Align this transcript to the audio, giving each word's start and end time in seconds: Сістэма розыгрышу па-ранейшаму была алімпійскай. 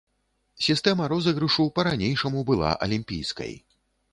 Сістэма 0.67 1.09
розыгрышу 1.13 1.65
па-ранейшаму 1.81 2.39
была 2.51 2.71
алімпійскай. 2.87 3.53